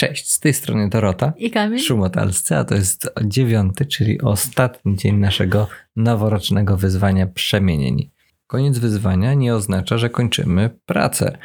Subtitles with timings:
[0.00, 1.32] Cześć, z tej strony Dorota.
[1.36, 1.78] I Kamil.
[1.78, 8.10] Szumotalscy, a to jest dziewiąty, czyli ostatni dzień naszego noworocznego wyzwania przemienień.
[8.46, 11.38] Koniec wyzwania nie oznacza, że kończymy pracę.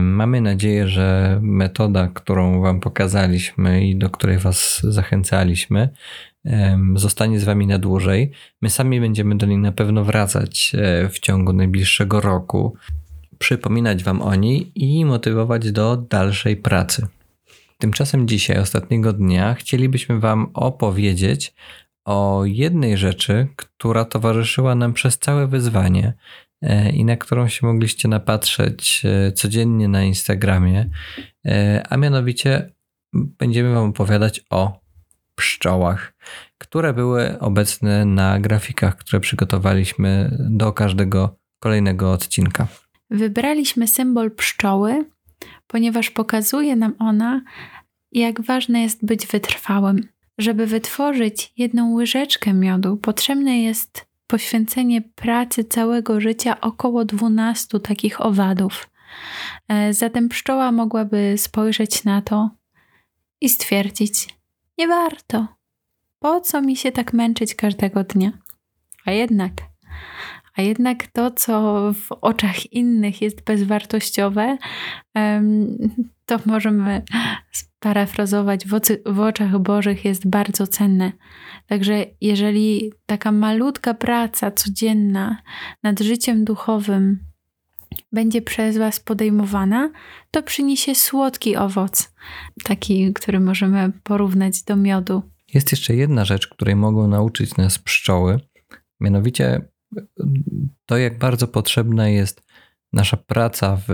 [0.00, 5.88] Mamy nadzieję, że metoda, którą Wam pokazaliśmy i do której Was zachęcaliśmy,
[6.94, 8.32] zostanie z Wami na dłużej.
[8.62, 12.76] My sami będziemy do niej na pewno wracać e, w ciągu najbliższego roku,
[13.38, 17.06] przypominać Wam o niej i motywować do dalszej pracy.
[17.80, 21.54] Tymczasem dzisiaj, ostatniego dnia, chcielibyśmy Wam opowiedzieć
[22.04, 26.12] o jednej rzeczy, która towarzyszyła nam przez całe wyzwanie
[26.62, 30.90] e, i na którą się mogliście napatrzeć e, codziennie na Instagramie,
[31.46, 32.72] e, a mianowicie
[33.12, 34.80] będziemy Wam opowiadać o
[35.34, 36.12] pszczołach,
[36.58, 42.66] które były obecne na grafikach, które przygotowaliśmy do każdego kolejnego odcinka.
[43.10, 45.04] Wybraliśmy symbol pszczoły,
[45.66, 47.42] ponieważ pokazuje nam ona,
[48.12, 50.08] jak ważne jest być wytrwałym.
[50.38, 58.90] Żeby wytworzyć jedną łyżeczkę miodu, potrzebne jest poświęcenie pracy całego życia około 12 takich owadów.
[59.68, 62.50] E, zatem pszczoła mogłaby spojrzeć na to
[63.40, 64.28] i stwierdzić:
[64.78, 65.46] Nie warto.
[66.18, 68.32] Po co mi się tak męczyć każdego dnia?
[69.04, 69.52] A jednak
[70.58, 74.58] a jednak to, co w oczach innych jest bezwartościowe,
[76.24, 77.02] to możemy
[77.52, 78.66] sparafrazować,
[79.06, 81.12] w, oczach Bożych jest bardzo cenne.
[81.66, 85.42] Także jeżeli taka malutka praca codzienna
[85.82, 87.18] nad życiem duchowym
[88.12, 89.90] będzie przez Was podejmowana,
[90.30, 92.14] to przyniesie słodki owoc,
[92.64, 95.22] taki, który możemy porównać do miodu.
[95.54, 98.40] Jest jeszcze jedna rzecz, której mogą nauczyć nas pszczoły,
[99.00, 99.60] mianowicie
[100.86, 102.42] to, jak bardzo potrzebna jest
[102.92, 103.88] nasza praca w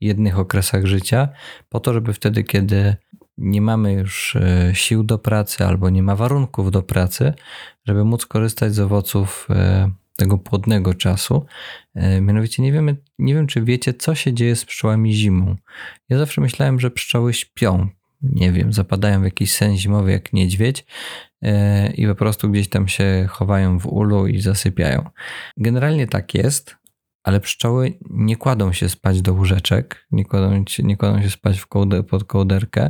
[0.00, 1.28] jednych okresach życia,
[1.68, 2.96] po to, żeby wtedy, kiedy
[3.38, 7.34] nie mamy już e, sił do pracy albo nie ma warunków do pracy,
[7.84, 11.46] żeby móc korzystać z owoców e, tego płodnego czasu.
[11.94, 15.56] E, mianowicie nie, wiemy, nie wiem, czy wiecie, co się dzieje z pszczołami zimą.
[16.08, 17.88] Ja zawsze myślałem, że pszczoły śpią.
[18.22, 20.86] Nie wiem, zapadają w jakiś sen zimowy jak niedźwiedź,
[21.42, 25.10] E, i po prostu gdzieś tam się chowają w ulu i zasypiają.
[25.56, 26.76] Generalnie tak jest,
[27.22, 31.58] ale pszczoły nie kładą się spać do łóżeczek, nie kładą, się, nie kładą się spać
[31.58, 32.88] w kołde, pod kołderkę,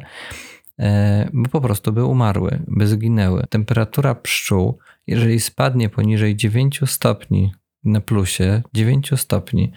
[0.80, 3.44] e, bo po prostu by umarły, by zginęły.
[3.50, 7.52] Temperatura pszczół, jeżeli spadnie poniżej 9 stopni
[7.84, 9.72] na plusie, 9 stopni,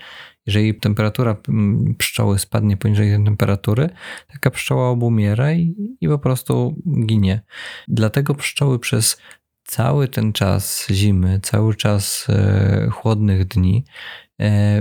[0.46, 3.90] jeżeli temperatura mm, pszczoły spadnie poniżej tej temperatury,
[4.28, 7.42] taka pszczoła obumiera i, i po prostu ginie.
[7.88, 9.18] Dlatego pszczoły przez
[9.64, 13.86] cały ten czas zimy, cały czas e, chłodnych dni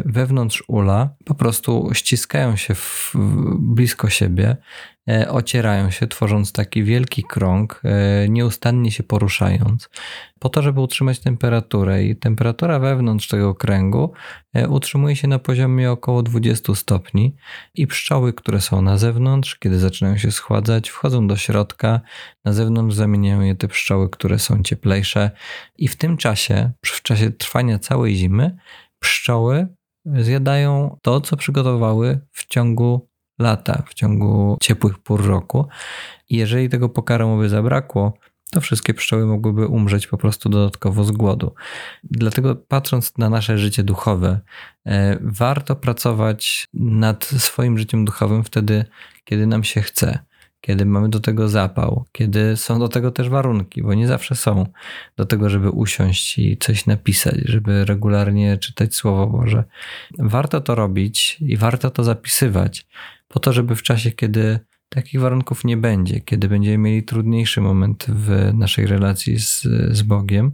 [0.04, 3.12] wewnątrz ula po prostu ściskają się w,
[3.58, 4.56] blisko siebie,
[5.08, 9.88] e, ocierają się, tworząc taki wielki krąg, e, nieustannie się poruszając,
[10.38, 12.04] po to, żeby utrzymać temperaturę.
[12.04, 14.12] I temperatura wewnątrz tego kręgu
[14.68, 17.36] utrzymuje się na poziomie około 20 stopni.
[17.74, 22.00] I pszczoły, które są na zewnątrz, kiedy zaczynają się schładzać, wchodzą do środka,
[22.44, 25.30] na zewnątrz zamieniają je te pszczoły, które są cieplejsze.
[25.78, 28.56] I w tym czasie, w czasie trwania całej zimy,
[29.04, 29.66] pszczoły
[30.04, 35.66] zjadają to, co przygotowały w ciągu lata, w ciągu ciepłych pór roku.
[36.28, 38.18] I jeżeli tego pokarmu by zabrakło,
[38.50, 41.54] to wszystkie pszczoły mogłyby umrzeć po prostu dodatkowo z głodu.
[42.04, 44.40] Dlatego patrząc na nasze życie duchowe,
[44.86, 48.84] e, warto pracować nad swoim życiem duchowym wtedy,
[49.24, 50.18] kiedy nam się chce
[50.64, 54.66] kiedy mamy do tego zapał, kiedy są do tego też warunki, bo nie zawsze są
[55.16, 59.64] do tego, żeby usiąść i coś napisać, żeby regularnie czytać Słowo Boże.
[60.18, 62.86] Warto to robić i warto to zapisywać,
[63.28, 64.58] po to, żeby w czasie, kiedy
[64.88, 70.52] takich warunków nie będzie, kiedy będziemy mieli trudniejszy moment w naszej relacji z, z Bogiem,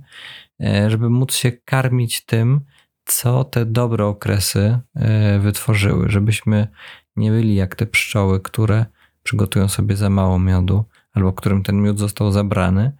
[0.60, 2.60] e, żeby móc się karmić tym,
[3.04, 6.68] co te dobre okresy e, wytworzyły, żebyśmy
[7.16, 8.86] nie byli jak te pszczoły, które
[9.22, 12.92] przygotują sobie za mało miodu, albo którym ten miód został zabrany,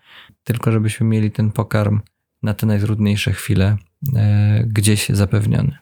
[0.45, 2.01] tylko żebyśmy mieli ten pokarm
[2.43, 3.77] na te najtrudniejsze chwile
[4.17, 5.79] e, gdzieś zapewniony.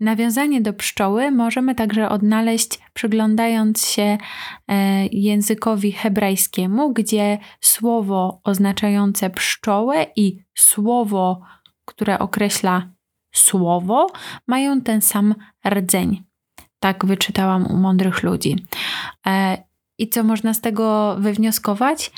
[0.00, 4.18] Nawiązanie do pszczoły możemy także odnaleźć przyglądając się
[4.68, 11.40] e, językowi hebrajskiemu, gdzie słowo oznaczające pszczołę i słowo,
[11.84, 12.88] które określa
[13.32, 14.06] słowo,
[14.46, 15.34] mają ten sam
[15.68, 16.22] rdzeń.
[16.78, 18.56] Tak wyczytałam u mądrych ludzi.
[19.28, 19.64] E,
[19.98, 22.12] I co można z tego wywnioskować?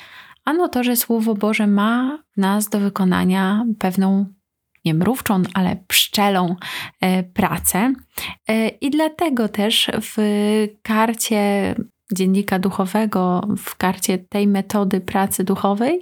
[0.45, 4.25] Ano to, że Słowo Boże ma w nas do wykonania pewną
[4.85, 6.55] nie mrówczą, ale pszczelą
[7.01, 7.93] e, pracę.
[8.47, 10.17] E, I dlatego też w
[10.81, 11.75] karcie
[12.13, 16.01] dziennika duchowego, w karcie tej metody pracy duchowej,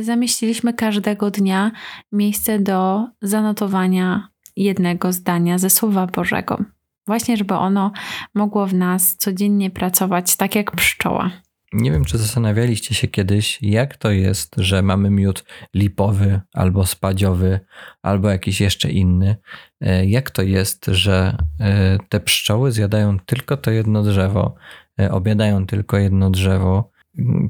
[0.00, 1.70] zamieściliśmy każdego dnia
[2.12, 6.64] miejsce do zanotowania jednego zdania ze Słowa Bożego.
[7.06, 7.92] Właśnie, żeby ono
[8.34, 11.30] mogło w nas codziennie pracować tak jak pszczoła.
[11.72, 15.44] Nie wiem, czy zastanawialiście się kiedyś, jak to jest, że mamy miód
[15.74, 17.60] lipowy albo spadziowy,
[18.02, 19.36] albo jakiś jeszcze inny.
[19.80, 24.54] E, jak to jest, że e, te pszczoły zjadają tylko to jedno drzewo,
[25.00, 26.90] e, obiadają tylko jedno drzewo.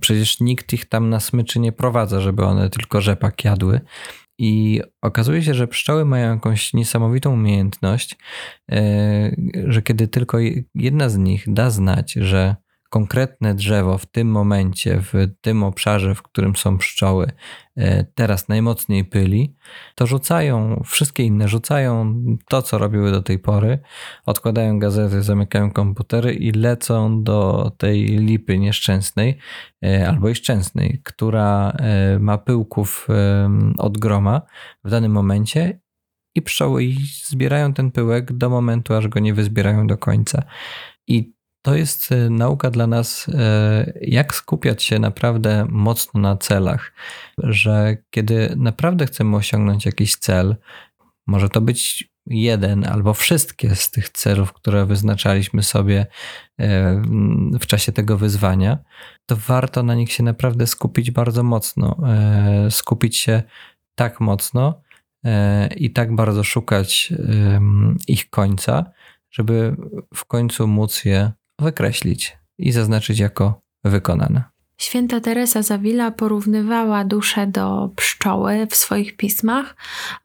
[0.00, 3.80] Przecież nikt ich tam na smyczy nie prowadza, żeby one tylko rzepak jadły.
[4.42, 8.16] I okazuje się, że pszczoły mają jakąś niesamowitą umiejętność,
[9.66, 10.38] że kiedy tylko
[10.74, 12.56] jedna z nich da znać, że
[12.90, 17.30] konkretne drzewo w tym momencie, w tym obszarze, w którym są pszczoły,
[17.76, 19.56] e, teraz najmocniej pyli,
[19.94, 23.78] to rzucają, wszystkie inne rzucają to, co robiły do tej pory,
[24.26, 29.38] odkładają gazety, zamykają komputery i lecą do tej lipy nieszczęsnej
[29.84, 33.08] e, albo i szczęsnej, która e, ma pyłków
[33.78, 34.42] od groma
[34.84, 35.80] w danym momencie
[36.34, 36.82] i pszczoły
[37.24, 40.42] zbierają ten pyłek do momentu, aż go nie wyzbierają do końca.
[41.06, 46.92] I to jest e, nauka dla nas, e, jak skupiać się naprawdę mocno na celach,
[47.38, 50.56] że kiedy naprawdę chcemy osiągnąć jakiś cel,
[51.26, 56.06] może to być jeden albo wszystkie z tych celów, które wyznaczaliśmy sobie
[56.60, 57.02] e,
[57.60, 58.78] w czasie tego wyzwania,
[59.26, 61.96] to warto na nich się naprawdę skupić bardzo mocno.
[62.70, 63.42] Skupić się
[63.94, 64.82] tak mocno
[65.76, 67.12] i tak bardzo szukać
[68.08, 68.90] ich końca,
[69.30, 69.76] żeby
[70.14, 74.44] w końcu móc je wykreślić i zaznaczyć jako wykonane.
[74.78, 79.76] Święta Teresa Zawila porównywała duszę do pszczoły w swoich pismach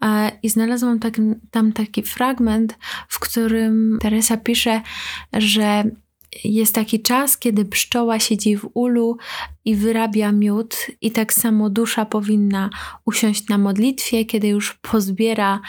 [0.01, 1.13] e, i znalazłam tak,
[1.51, 2.77] tam taki fragment,
[3.09, 4.81] w którym Teresa pisze,
[5.33, 5.83] że
[6.43, 9.17] jest taki czas, kiedy pszczoła siedzi w ulu
[9.65, 12.69] i wyrabia miód, i tak samo dusza powinna
[13.05, 15.61] usiąść na modlitwie, kiedy już pozbiera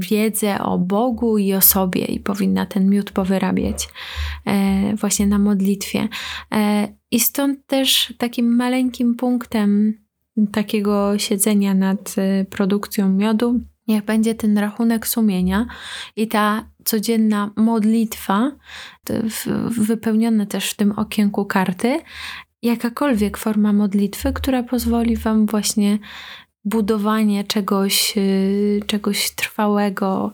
[0.00, 3.88] wiedzę o Bogu i o sobie, i powinna ten miód powyrabiać
[4.46, 6.08] e, właśnie na modlitwie.
[6.52, 9.94] E, I stąd też takim maleńkim punktem
[10.52, 15.66] takiego siedzenia nad e, produkcją miodu niech będzie ten rachunek sumienia
[16.16, 18.52] i ta codzienna modlitwa,
[19.70, 22.00] wypełniona też w tym okienku karty,
[22.62, 25.98] jakakolwiek forma modlitwy, która pozwoli Wam właśnie
[26.64, 30.32] budowanie czegoś, y, czegoś trwałego,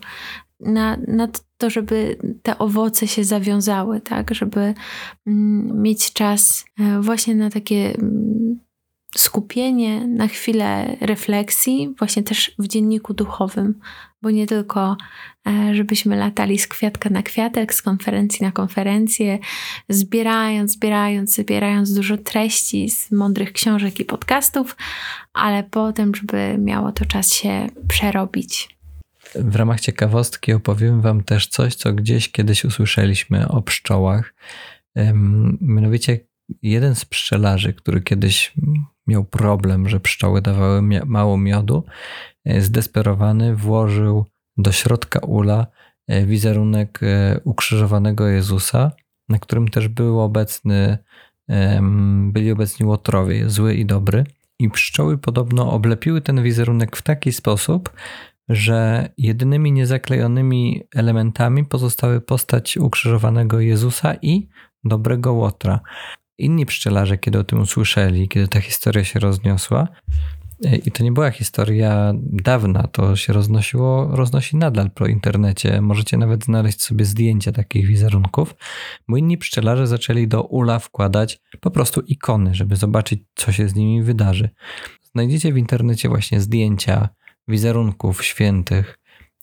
[0.59, 1.27] na, na
[1.57, 4.73] to, żeby te owoce się zawiązały, tak, żeby
[5.27, 8.59] mm, mieć czas e, właśnie na takie mm,
[9.15, 13.79] skupienie, na chwilę refleksji, właśnie też w dzienniku duchowym,
[14.21, 14.97] bo nie tylko,
[15.47, 19.39] e, żebyśmy latali z kwiatka na kwiatek, z konferencji na konferencję,
[19.89, 24.75] zbierając, zbierając, zbierając dużo treści z mądrych książek i podcastów,
[25.33, 28.77] ale potem, żeby miało to czas się przerobić.
[29.35, 34.33] W ramach ciekawostki opowiem Wam też coś, co gdzieś kiedyś usłyszeliśmy o pszczołach.
[35.61, 36.19] Mianowicie
[36.61, 38.53] jeden z pszczelarzy, który kiedyś
[39.07, 41.83] miał problem, że pszczoły dawały mało miodu,
[42.45, 44.25] e, zdesperowany włożył
[44.57, 45.67] do środka ula
[46.07, 48.91] e, wizerunek e, ukrzyżowanego Jezusa,
[49.29, 50.97] na którym też był obecny,
[52.31, 54.23] byli obecni łotrowie, zły i dobry.
[54.59, 57.89] I pszczoły podobno oblepiły ten wizerunek w taki sposób,
[58.49, 64.47] że jedynymi niezaklejonymi elementami pozostały postać ukrzyżowanego Jezusa i
[64.83, 65.79] dobrego łotra.
[66.37, 69.87] Inni pszczelarze, kiedy o tym usłyszeli, kiedy ta historia się rozniosła,
[70.65, 75.81] e, i to nie była historia dawna, to się roznosiło, roznosi nadal po internecie.
[75.81, 78.55] Możecie nawet znaleźć sobie zdjęcia takich wizerunków,
[79.07, 83.75] bo inni pszczelarze zaczęli do ula wkładać po prostu ikony, żeby zobaczyć, co się z
[83.75, 84.49] nimi wydarzy.
[85.03, 87.09] Znajdziecie w internecie właśnie zdjęcia
[87.47, 88.99] wizerunków świętych,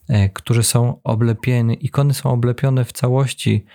[0.09, 3.65] e, którzy są oblepieni, ikony są oblepione w całości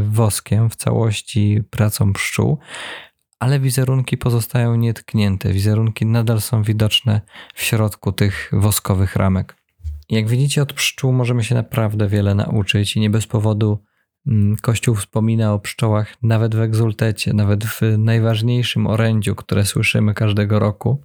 [0.00, 2.58] woskiem w całości pracą pszczół,
[3.38, 5.52] ale wizerunki pozostają nietknięte.
[5.52, 7.20] Wizerunki nadal są widoczne
[7.54, 9.56] w środku tych woskowych ramek.
[10.10, 13.78] Jak widzicie, od pszczół możemy się naprawdę wiele nauczyć i nie bez powodu
[14.26, 20.58] mm, Kościół wspomina o pszczołach nawet w egzultecie, nawet w najważniejszym orędziu, które słyszymy każdego
[20.58, 21.02] roku,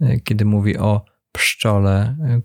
[0.00, 2.40] e, kiedy mówi o pszczole, e,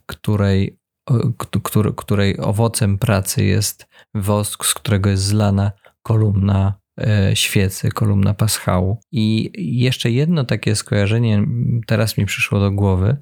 [1.63, 8.99] której której owocem pracy jest wosk, z którego jest zlana kolumna e, świecy, kolumna paschału.
[9.11, 11.43] I jeszcze jedno takie skojarzenie
[11.87, 13.17] teraz mi przyszło do głowy,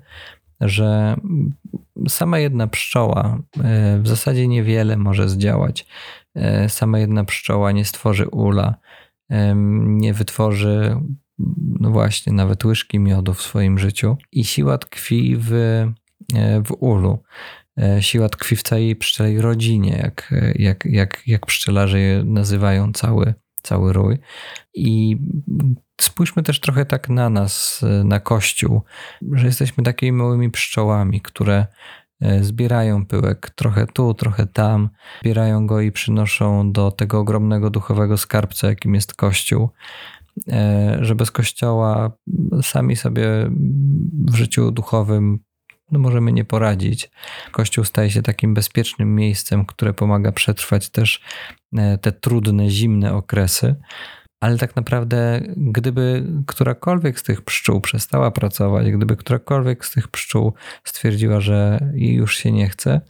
[0.61, 1.15] że
[2.07, 5.87] sama jedna pszczoła e, w zasadzie niewiele może zdziałać.
[6.35, 8.75] E, sama jedna pszczoła nie stworzy ula,
[9.85, 10.95] nie wytworzy,
[11.79, 14.17] no właśnie, nawet łyżki miodu w swoim życiu.
[14.31, 15.51] I siła tkwi w,
[16.65, 17.23] w ulu.
[17.99, 23.93] Siła tkwi w całej pszczelej rodzinie, jak, jak, jak, jak pszczelarze je nazywają cały, cały
[23.93, 24.17] rój.
[24.73, 25.17] I
[26.01, 28.81] spójrzmy też trochę tak na nas, na Kościół,
[29.31, 31.65] że jesteśmy takimi małymi pszczołami, które
[32.21, 34.89] e, zbierają pyłek trochę tu, trochę tam,
[35.21, 39.69] zbierają go i przynoszą do tego ogromnego duchowego skarbca, jakim jest Kościół.
[40.51, 42.11] E, że bez Kościoła
[42.61, 43.27] sami sobie
[44.27, 45.39] w życiu duchowym
[45.91, 47.11] no możemy nie poradzić.
[47.51, 51.21] Kościół staje się takim bezpiecznym miejscem, które pomaga przetrwać też
[51.77, 53.75] e, te trudne, zimne okresy.
[54.39, 60.53] Ale tak naprawdę, gdyby którakolwiek z tych pszczół przestała pracować, gdyby którakolwiek z tych pszczół
[60.83, 63.01] stwierdziła, że już się nie chce,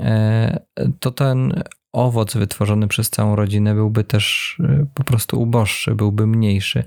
[0.00, 0.60] e,
[1.00, 1.62] to ten
[1.96, 6.84] owoc wytworzony przez całą rodzinę byłby też e, po prostu uboższy, byłby mniejszy.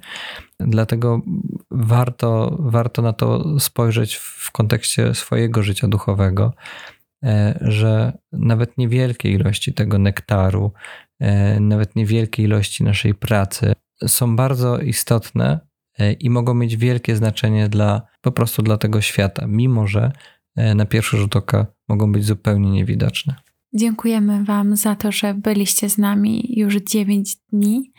[0.60, 1.22] Dlatego
[1.72, 6.54] warto, warto na to spojrzeć w kontekście swojego życia duchowego,
[7.24, 10.72] e, że nawet niewielkie ilości tego nektaru,
[11.20, 13.74] e, nawet niewielkie ilości naszej pracy
[14.08, 15.60] są bardzo istotne
[16.20, 20.12] i mogą mieć wielkie znaczenie dla po prostu dla tego świata, mimo że
[20.76, 23.36] na pierwszy rzut oka mogą być zupełnie niewidoczne.
[23.74, 27.92] Dziękujemy Wam za to, że byliście z nami już 9 dni.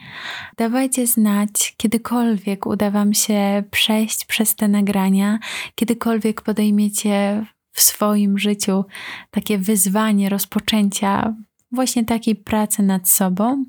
[0.57, 5.39] Dawajcie znać, kiedykolwiek uda Wam się przejść przez te nagrania,
[5.75, 8.85] kiedykolwiek podejmiecie w swoim życiu
[9.31, 11.35] takie wyzwanie rozpoczęcia
[11.73, 13.65] właśnie takiej pracy nad sobą.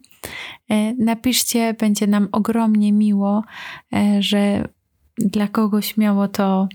[0.69, 3.43] E, napiszcie, będzie nam ogromnie miło,
[3.93, 4.67] e, że
[5.17, 6.67] dla kogoś miało to,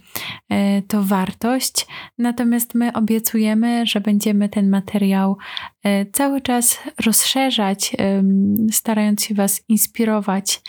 [0.48, 1.86] e, to wartość.
[2.18, 5.36] Natomiast my obiecujemy, że będziemy ten materiał
[5.82, 7.96] e, cały czas rozszerzać,
[8.72, 10.62] starając się Was inspirować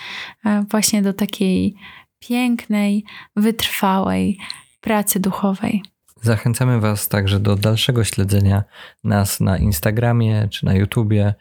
[0.45, 1.75] e, właśnie do takiej
[2.19, 3.05] pięknej,
[3.35, 4.37] wytrwałej
[4.81, 5.83] pracy duchowej.
[6.21, 8.63] Zachęcamy Was także do dalszego śledzenia
[9.03, 11.33] nas na Instagramie czy na YouTubie.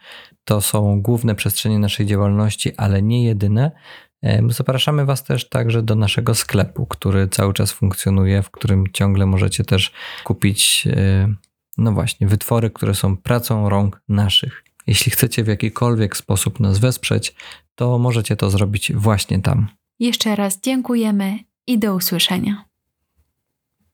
[0.45, 3.71] To są główne przestrzenie naszej działalności, ale nie jedyne.
[4.49, 9.65] Zapraszamy Was też także do naszego sklepu, który cały czas funkcjonuje, w którym ciągle możecie
[9.65, 9.93] też
[10.25, 11.35] kupić, e,
[11.79, 14.65] no właśnie, wytwory, które są pracą rąk naszych.
[14.87, 17.35] Jeśli chcecie w jakikolwiek sposób nas wesprzeć,
[17.75, 19.69] to możecie to zrobić właśnie tam.
[20.01, 22.65] Jeszcze raz dziękujemy i do usłyszenia.